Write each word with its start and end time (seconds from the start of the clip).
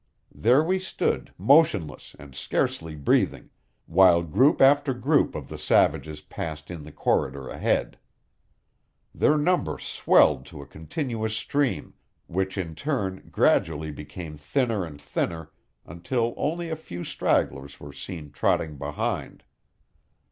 There 0.33 0.63
we 0.63 0.79
stood, 0.79 1.31
motionless 1.37 2.15
and 2.17 2.33
scarcely 2.33 2.95
breathing, 2.95 3.51
while 3.85 4.23
group 4.23 4.59
after 4.59 4.95
group 4.95 5.35
of 5.35 5.47
the 5.47 5.59
savages 5.59 6.21
passed 6.21 6.71
in 6.71 6.81
the 6.81 6.91
corridor 6.91 7.47
ahead. 7.49 7.99
Their 9.13 9.37
number 9.37 9.77
swelled 9.77 10.47
to 10.47 10.59
a 10.63 10.65
continuous 10.65 11.37
stream, 11.37 11.93
which 12.25 12.57
in 12.57 12.73
turn 12.73 13.29
gradually 13.31 13.91
became 13.91 14.37
thinner 14.37 14.85
and 14.85 14.99
thinner 14.99 15.51
until 15.85 16.33
only 16.35 16.69
a 16.69 16.75
few 16.75 17.03
stragglers 17.03 17.79
were 17.79 17.93
seen 17.93 18.31
trotting 18.31 18.79
behind. 18.79 19.43